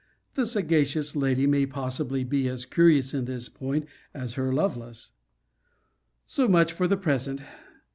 The 0.33 0.47
sagacious 0.47 1.15
lady 1.15 1.45
may 1.45 1.67
possibly 1.67 2.23
be 2.23 2.47
as 2.47 2.65
curious 2.65 3.13
in 3.13 3.25
this 3.25 3.49
point 3.49 3.85
as 4.15 4.33
her 4.33 4.51
Lovelace. 4.51 5.11
So 6.25 6.47
much 6.47 6.73
for 6.73 6.87
the 6.87 6.97
present. 6.97 7.43